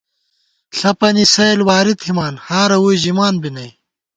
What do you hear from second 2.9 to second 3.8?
ژِمان بی نئ